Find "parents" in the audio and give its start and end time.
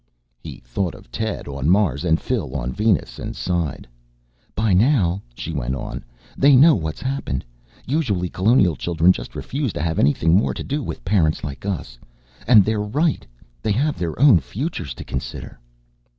11.05-11.43